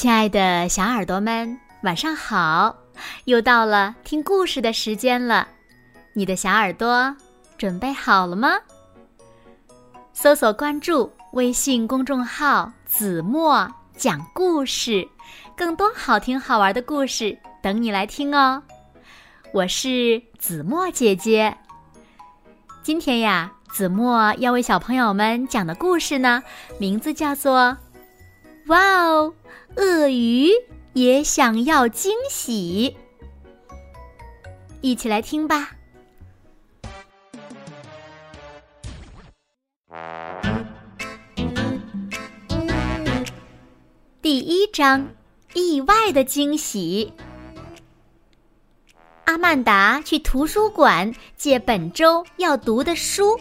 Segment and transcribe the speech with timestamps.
[0.00, 2.72] 亲爱的小耳朵们，晚上好！
[3.24, 5.48] 又到了听故事的时间了，
[6.12, 7.16] 你的小耳朵
[7.56, 8.50] 准备好了吗？
[10.12, 15.04] 搜索关注微信公众号“子墨讲故事”，
[15.58, 18.62] 更多好听好玩的故事等你来听哦。
[19.52, 21.52] 我是子墨姐姐。
[22.84, 26.40] 今天呀，子墨要为小朋友们讲的故事呢，
[26.78, 27.62] 名字叫做
[28.68, 29.34] 《哇哦》。
[29.80, 30.50] 鳄鱼
[30.92, 32.96] 也想要惊喜，
[34.80, 35.70] 一起来听吧。
[44.20, 45.08] 第一章：
[45.54, 47.12] 意外的惊喜。
[49.24, 53.38] 阿曼达去图书馆借本周要读的书，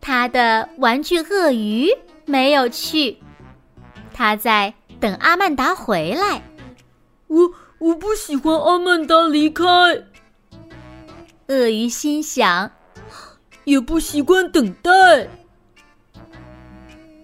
[0.00, 1.88] 他的玩具鳄鱼
[2.24, 3.16] 没有去，
[4.20, 4.74] 他在。
[5.00, 6.42] 等阿曼达回来，
[7.28, 9.64] 我我不喜欢阿曼达离开。
[11.48, 12.70] 鳄鱼心想，
[13.64, 14.90] 也不习惯等待。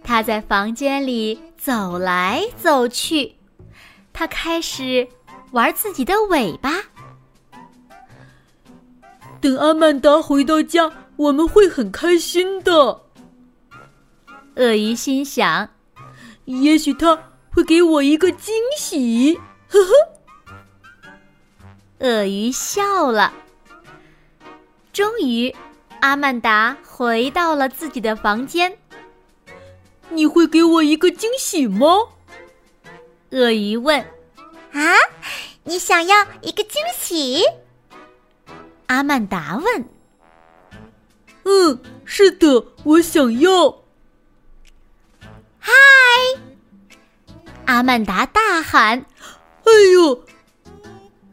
[0.03, 3.37] 他在房间里走来走去，
[4.15, 5.07] 他开始
[5.51, 6.71] 玩自己的尾巴。
[9.39, 13.03] 等阿曼达回到家，我们会很开心的。
[14.55, 15.69] 鳄鱼心想，
[16.47, 17.19] 也许他。
[17.55, 19.93] 会给我一个惊喜，呵呵。
[22.01, 23.33] 鳄鱼笑了。
[24.93, 25.57] 终于，
[26.01, 28.77] 阿曼达回到了自己的房间。
[30.11, 31.87] 你会给我一个惊喜吗？
[33.31, 33.99] 鳄鱼问。
[34.73, 34.93] 啊，
[35.65, 37.43] 你想要一个惊喜？
[38.89, 39.89] 阿曼达问。
[41.45, 43.86] 嗯，是的，我想要。
[45.67, 45.73] 嗨！
[47.65, 49.05] 阿曼达大喊
[49.67, 50.25] ：“哎呦！”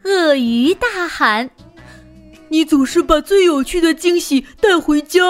[0.02, 1.48] 鳄鱼大喊
[2.50, 5.22] ：“你总是把最有趣的惊喜带回家。”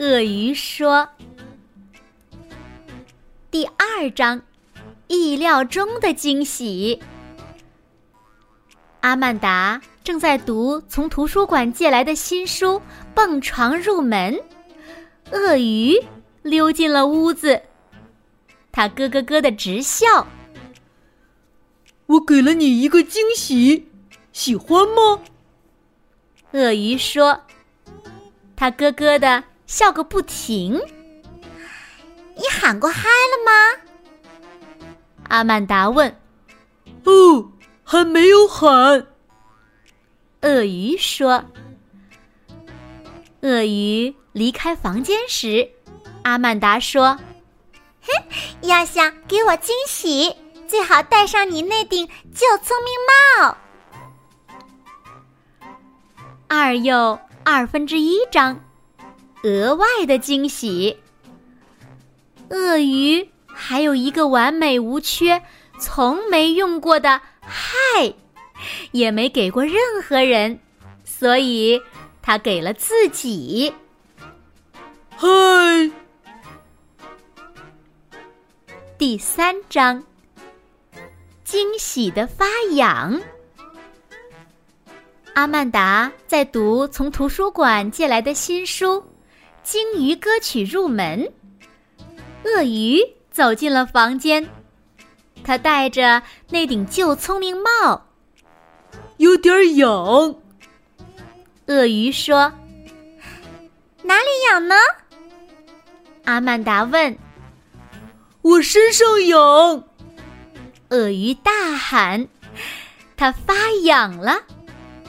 [0.00, 1.06] 鳄鱼说
[3.50, 4.40] ：“第二章，
[5.06, 7.02] 意料中的惊喜。”
[9.00, 12.76] 阿曼达正在读从图书馆借来的新书
[13.14, 14.34] 《蹦床入门》，
[15.32, 16.02] 鳄鱼
[16.42, 17.62] 溜进了屋子。
[18.72, 20.26] 他咯咯咯的直笑。
[22.06, 23.88] 我给了你一个惊喜，
[24.32, 25.20] 喜欢吗？
[26.52, 27.42] 鳄鱼说。
[28.56, 30.80] 他咯咯的笑个不停。
[32.36, 34.82] 你喊过嗨了吗？
[35.28, 36.16] 阿曼达问。
[37.04, 37.52] 哦，
[37.84, 39.06] 还没有喊。
[40.42, 41.44] 鳄鱼说。
[43.42, 45.70] 鳄鱼离开房间时，
[46.22, 47.18] 阿曼达说。
[48.02, 48.08] 哼，
[48.62, 50.34] 要想给我惊喜，
[50.66, 52.94] 最好戴上你那顶旧聪明
[53.42, 53.56] 帽。
[56.48, 58.64] 二又二分之一张，
[59.42, 60.98] 额外的惊喜。
[62.48, 65.42] 鳄鱼还有一个完美无缺、
[65.78, 68.14] 从没用过的“嗨”，
[68.92, 70.58] 也没给过任何人，
[71.04, 71.80] 所以
[72.22, 73.74] 他给了自己。
[75.16, 75.28] 嗨。
[79.00, 80.04] 第三章，
[81.42, 82.44] 惊喜的发
[82.74, 83.18] 痒。
[85.32, 88.96] 阿曼达在读从图书馆借来的新书
[89.62, 91.18] 《鲸鱼歌曲入门》。
[92.44, 93.00] 鳄鱼
[93.30, 94.46] 走进了房间，
[95.42, 98.06] 他戴着那顶旧聪明帽，
[99.16, 99.88] 有点痒。
[101.68, 102.52] 鳄鱼说
[104.04, 104.74] ：“哪里痒呢？”
[106.26, 107.16] 阿曼达问。
[108.42, 109.84] 我身上痒，
[110.88, 112.26] 鳄鱼大喊
[113.14, 114.42] ：“它发痒了，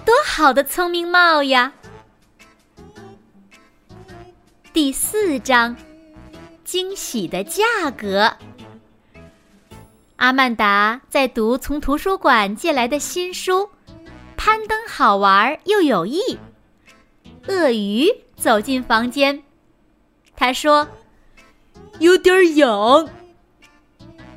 [0.06, 1.72] 多好的聪明帽呀！”
[4.74, 5.75] 第四章，
[6.66, 7.63] 惊喜的价
[7.98, 8.36] 格。
[10.18, 13.69] 阿曼达在读从图书馆借来的新书，
[14.36, 16.19] 攀登好玩又有益。
[17.48, 19.42] 鳄鱼走进房间，
[20.36, 20.86] 他说
[22.00, 23.10] ：“有点痒。”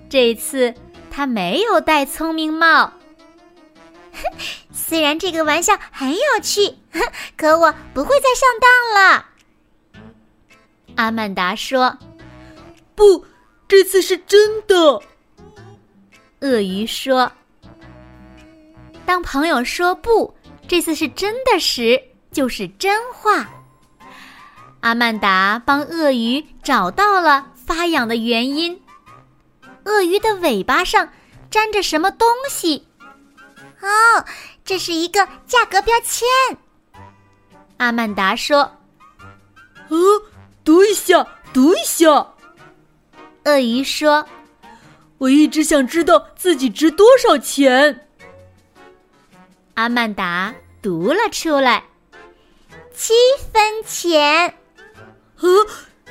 [0.09, 0.75] 这次
[1.11, 2.93] 他没有戴聪明帽。
[4.73, 6.77] 虽然这个玩笑很有趣，
[7.37, 9.27] 可我不会再上当了。
[10.97, 11.99] 阿曼达说
[12.95, 13.25] ：“不，
[13.67, 15.01] 这次是真的。”
[16.41, 17.33] 鳄鱼说
[19.05, 20.33] ：“当朋友说不，
[20.69, 23.51] 这次是真的时，就是真话。”
[24.81, 28.81] 阿曼达帮鳄鱼找到了发痒的原因。
[29.85, 31.13] 鳄鱼的尾巴上
[31.51, 32.87] 粘着什么东西。
[33.81, 34.25] 哦，
[34.65, 36.27] 这是一个价格标签。
[37.77, 38.79] 阿曼达说
[39.91, 39.99] ：“呃，
[40.65, 42.35] 读一下，读一下。”
[43.45, 44.27] 鳄鱼说
[45.19, 48.09] ：“我一直想知道自己值多少钱。”
[49.75, 51.85] 阿曼达读了出来
[52.95, 53.13] ：“七
[53.53, 54.55] 分钱。”
[55.41, 55.49] 呃，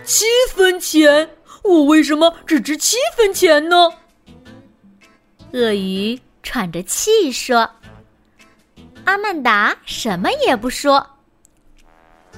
[0.03, 1.35] 七分钱？
[1.63, 3.89] 我为什么只值七分钱呢？
[5.53, 7.69] 鳄鱼喘着气说
[9.05, 11.05] ：“阿曼达什么也不说。”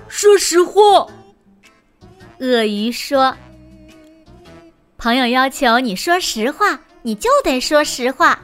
[0.07, 1.07] 说实话，
[2.39, 3.35] 鳄鱼说
[4.97, 8.39] ：“朋友要求你说实话，你就得说实话。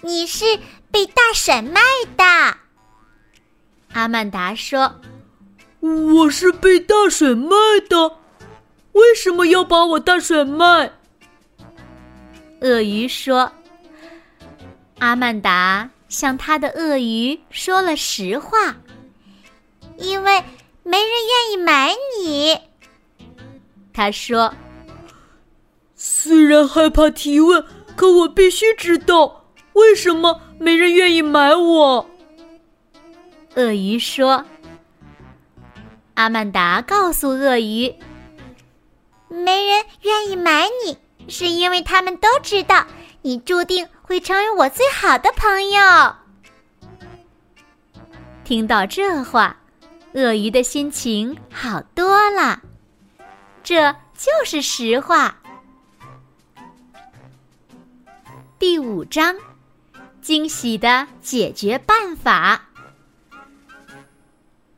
[0.00, 0.44] 你是
[0.90, 1.80] 被大婶卖
[2.16, 2.24] 的。”
[3.92, 5.00] 阿曼达说
[5.80, 7.56] ：“我是被大婶卖
[7.88, 8.16] 的，
[8.92, 10.90] 为什么要把我大甩卖？”
[12.60, 13.50] 鳄鱼说
[15.00, 18.76] ：“阿曼达向他的鳄鱼说了实话。”
[19.96, 20.42] 因为
[20.82, 22.58] 没人愿意买你，
[23.92, 24.54] 他说
[25.94, 27.62] ：“虽然害怕提问，
[27.96, 29.44] 可我必须知道
[29.74, 32.10] 为什么没人愿意买我。”
[33.56, 34.42] 鳄鱼说
[36.14, 37.94] ：“阿曼达告诉鳄鱼，
[39.30, 40.98] 没人愿意买你，
[41.28, 42.84] 是因为他们都知道
[43.22, 46.14] 你注定会成为我最好的朋友。”
[48.44, 49.56] 听到这话。
[50.12, 52.60] 鳄鱼的心情好多了，
[53.62, 55.38] 这就是实话。
[58.58, 59.36] 第五章，
[60.20, 62.60] 惊喜的解决办法。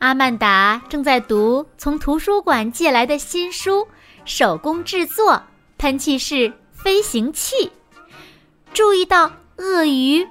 [0.01, 3.81] 阿曼达正在读从图书馆借来的新书
[4.25, 5.43] 《手工制作
[5.79, 7.55] 喷气式飞行器》，
[8.73, 10.27] 注意到鳄鱼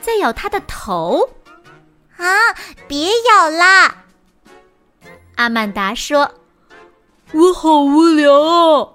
[0.00, 1.30] 在咬它的头。
[2.16, 2.54] 啊！
[2.88, 4.04] 别咬啦！
[5.34, 6.32] 阿曼达说
[7.34, 8.88] ：“我好无聊啊。”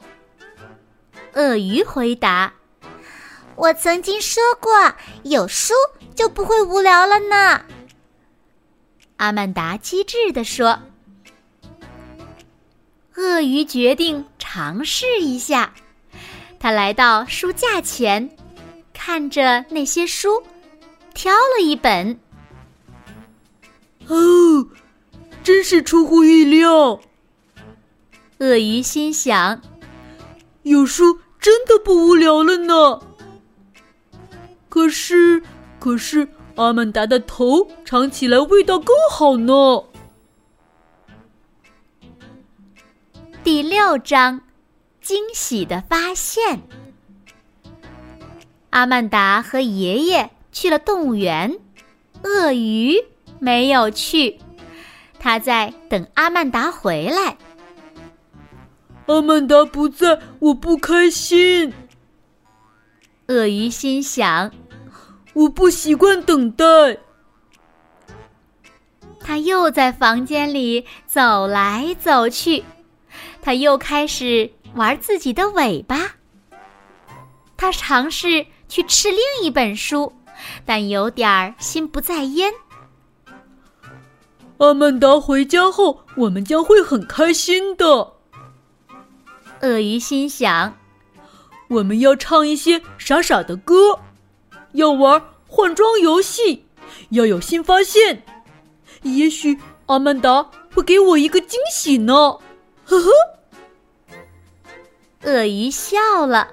[1.33, 2.51] 鳄鱼回答
[3.55, 5.75] ：“我曾经说过，有书
[6.15, 7.63] 就不会无聊了呢。”
[9.17, 10.79] 阿曼达机智地说
[13.21, 15.73] ：“鳄鱼决定尝试一下。”
[16.59, 18.35] 他来到书架前，
[18.93, 20.43] 看着那些书，
[21.13, 22.19] 挑了一本。
[24.07, 24.67] 哦。
[25.43, 27.01] 真是出乎意料，
[28.37, 29.59] 鳄鱼心想
[30.61, 32.99] ：“有书真的不无聊了呢。”
[34.69, 35.41] 可是，
[35.79, 36.27] 可是
[36.57, 39.83] 阿曼达的头尝起来味道更好呢。
[43.43, 44.41] 第六章，
[45.01, 46.61] 惊喜的发现。
[48.69, 51.57] 阿曼达和爷爷去了动物园，
[52.23, 53.03] 鳄鱼
[53.39, 54.39] 没有去。
[55.17, 57.35] 他在等阿曼达回来。
[59.07, 61.73] 阿曼达不在，我不开心。
[63.27, 64.51] 鳄鱼心想
[65.33, 66.65] ：“我不习惯等待。”
[69.19, 72.63] 他又在房间里走来走去，
[73.41, 76.15] 他又开始玩自己的尾巴。
[77.57, 80.13] 他尝试去吃另一本书，
[80.65, 82.51] 但有点儿心不在焉。
[84.57, 88.13] 阿曼达回家后，我们将会很开心的。
[89.61, 90.77] 鳄鱼心想
[91.69, 93.99] ：“我们要唱一些傻傻的歌，
[94.73, 96.65] 要玩换装游戏，
[97.09, 98.23] 要有新发现。
[99.03, 102.37] 也许阿曼达会给我一个惊喜呢。”
[102.91, 103.09] 呵呵。
[105.23, 106.51] 鳄鱼笑了：“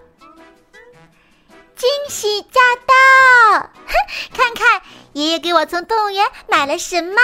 [1.74, 3.60] 惊喜驾到！
[3.60, 3.92] 哼，
[4.32, 4.80] 看看
[5.14, 7.16] 爷爷给我从动物园买了什么。”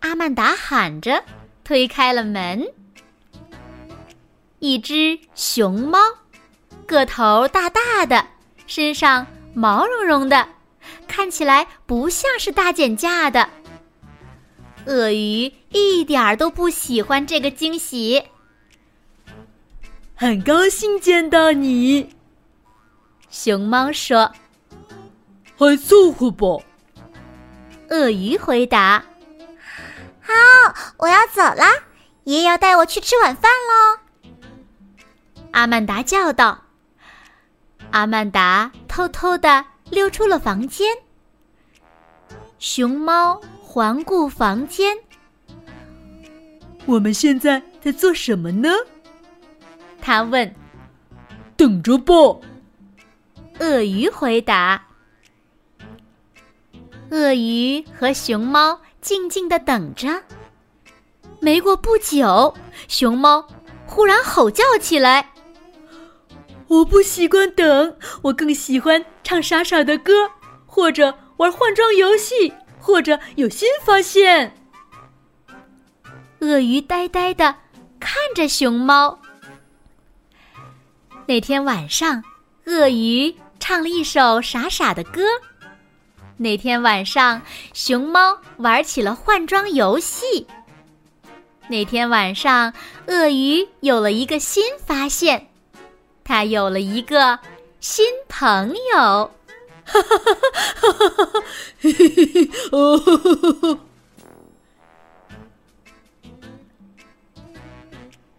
[0.00, 1.24] 阿曼达喊着，
[1.64, 2.70] 推开了门。
[4.58, 5.98] 一只熊猫，
[6.86, 8.26] 个头大大的，
[8.66, 10.46] 身上毛茸茸的，
[11.08, 13.48] 看起来不像是大减价的。
[14.86, 18.24] 鳄鱼一点儿都不喜欢这个惊喜。
[20.14, 22.14] 很高兴见到你，
[23.30, 24.32] 熊猫说
[25.56, 26.64] ：“还凑合吧。”
[27.90, 29.04] 鳄鱼回答。
[30.20, 30.32] 好，
[30.98, 31.72] 我要走啦，
[32.24, 33.98] 爷爷要带我去吃晚饭喽。
[35.52, 36.62] 阿曼达叫道。
[37.90, 40.96] 阿曼达偷偷的溜出了房间。
[42.58, 43.40] 熊猫
[43.72, 44.98] 环顾房间。
[46.86, 48.68] 我们现在在做什么呢？
[50.00, 50.52] 他问。
[51.56, 52.12] 等着吧。
[53.60, 54.88] 鳄鱼回答。
[57.12, 60.20] 鳄鱼和熊猫静静的等着。
[61.38, 62.52] 没过不久，
[62.88, 63.46] 熊猫
[63.86, 65.30] 忽然吼叫起来
[66.66, 70.28] ：“我不习惯等，我更喜欢唱傻傻的歌，
[70.66, 72.52] 或者玩换装游戏，
[72.90, 74.52] 或者有新发现。”
[76.40, 77.54] 鳄鱼呆呆的
[78.00, 79.20] 看着熊猫。
[81.26, 82.24] 那天晚上，
[82.66, 85.22] 鳄鱼唱了一首傻傻的歌。
[86.36, 87.40] 那天晚上，
[87.72, 90.46] 熊猫玩起了换装游戏。
[91.68, 92.72] 那天晚上，
[93.06, 95.48] 鳄鱼有了一个新发现，
[96.24, 97.38] 它有了一个
[97.78, 99.30] 新朋友。
[99.84, 101.42] 哈哈哈哈哈！
[102.70, 103.78] 哦。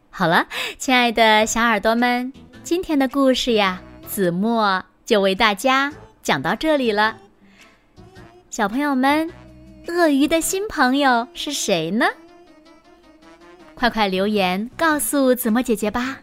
[0.09, 0.45] 好了，
[0.77, 2.31] 亲爱的小耳朵们，
[2.63, 7.17] 今天的故事呀，子墨就为大家讲到这里了。
[8.49, 9.31] 小朋友们，
[9.87, 12.05] 鳄鱼的新朋友是谁呢？
[13.73, 16.19] 快快留言告诉子墨姐姐吧。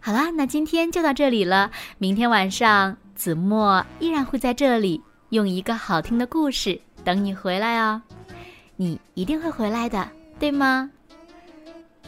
[0.00, 1.70] 好啦，那今天就到这里了。
[1.98, 5.00] 明天晚上，子墨依然会在这里
[5.30, 8.00] 用一个好听的故事等你回来哦。
[8.76, 10.90] 你一定会回来的，对吗？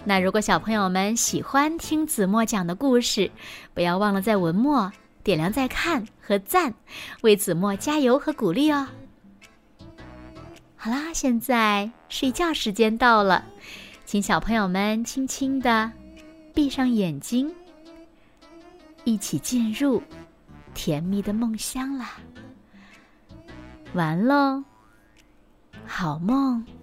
[0.05, 3.31] 那如果小朋友们喜欢听子墨讲的故事，
[3.75, 4.93] 不要忘了在文末。
[5.25, 6.73] 点亮再看和赞，
[7.23, 8.87] 为子墨加油和鼓励哦。
[10.77, 13.45] 好啦，现在睡觉时间到了，
[14.05, 15.91] 请小朋友们轻轻的
[16.55, 17.53] 闭上眼睛，
[19.03, 20.01] 一起进入
[20.75, 22.13] 甜蜜的梦乡啦。
[23.97, 24.63] 完喽，
[25.87, 26.76] 好梦。